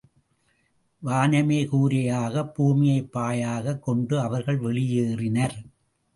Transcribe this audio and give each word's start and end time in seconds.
வானமே 0.99 1.65
கூரையாகப் 1.65 2.53
பூமியைப் 2.53 3.09
பாயாகக் 3.13 3.79
கொண்டு, 3.79 4.19
அவர்கள் 4.19 4.59
வெளியேறினர். 4.59 5.55